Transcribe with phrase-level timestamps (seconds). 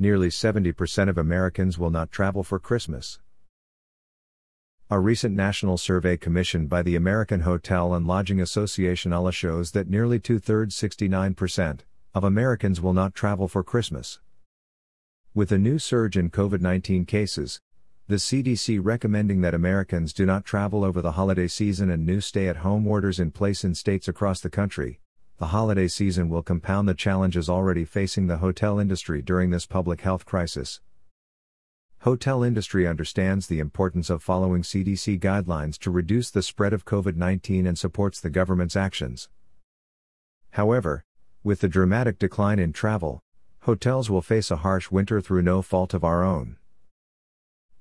[0.00, 3.18] Nearly 70% of Americans will not travel for Christmas.
[4.88, 9.90] A recent national survey commissioned by the American Hotel and Lodging Association ALA shows that
[9.90, 11.80] nearly two thirds, 69%,
[12.14, 14.20] of Americans will not travel for Christmas.
[15.34, 17.60] With a new surge in COVID 19 cases,
[18.06, 22.46] the CDC recommending that Americans do not travel over the holiday season and new stay
[22.46, 25.00] at home orders in place in states across the country,
[25.38, 30.00] the holiday season will compound the challenges already facing the hotel industry during this public
[30.00, 30.80] health crisis.
[32.00, 37.68] Hotel industry understands the importance of following CDC guidelines to reduce the spread of COVID-19
[37.68, 39.28] and supports the government's actions.
[40.50, 41.04] However,
[41.44, 43.20] with the dramatic decline in travel,
[43.60, 46.56] hotels will face a harsh winter through no fault of our own.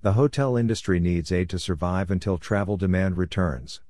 [0.03, 3.81] The hotel industry needs aid to survive until travel demand returns.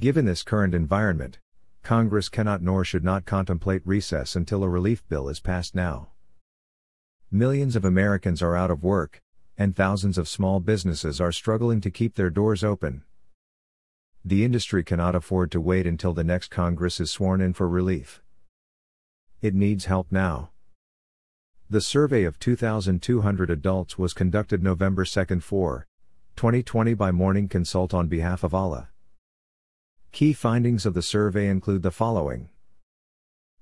[0.00, 1.38] Given this current environment,
[1.82, 6.08] Congress cannot nor should not contemplate recess until a relief bill is passed now.
[7.30, 9.22] Millions of Americans are out of work,
[9.56, 13.02] and thousands of small businesses are struggling to keep their doors open.
[14.24, 18.22] The industry cannot afford to wait until the next Congress is sworn in for relief.
[19.40, 20.50] It needs help now.
[21.70, 25.86] The survey of 2,200 adults was conducted November 2, 4,
[26.36, 28.89] 2020 by Morning Consult on behalf of ALA.
[30.20, 32.50] Key findings of the survey include the following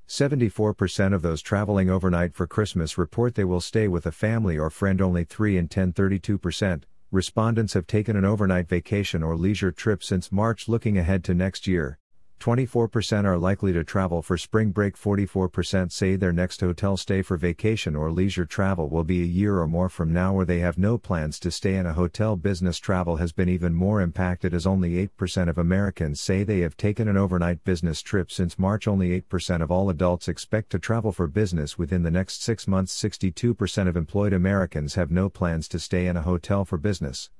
[0.08, 4.68] 74% of those traveling overnight for Christmas report they will stay with a family or
[4.68, 6.82] friend, only 3 in 10, 32%.
[7.12, 11.68] Respondents have taken an overnight vacation or leisure trip since March looking ahead to next
[11.68, 12.00] year,
[12.38, 14.96] 24% are likely to travel for spring break.
[14.96, 19.58] 44% say their next hotel stay for vacation or leisure travel will be a year
[19.58, 22.36] or more from now, or they have no plans to stay in a hotel.
[22.36, 26.76] Business travel has been even more impacted as only 8% of Americans say they have
[26.76, 28.86] taken an overnight business trip since March.
[28.86, 32.94] Only 8% of all adults expect to travel for business within the next six months.
[33.00, 37.30] 62% of employed Americans have no plans to stay in a hotel for business.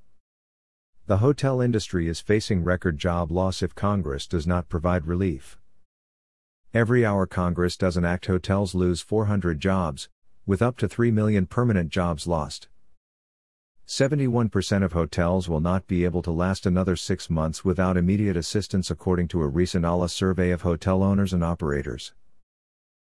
[1.09, 5.57] The hotel industry is facing record job loss if Congress does not provide relief.
[6.75, 10.11] Every hour Congress doesn't act, hotels lose 400 jobs,
[10.45, 12.69] with up to 3 million permanent jobs lost.
[13.87, 18.91] 71% of hotels will not be able to last another six months without immediate assistance,
[18.91, 22.13] according to a recent ALA survey of hotel owners and operators.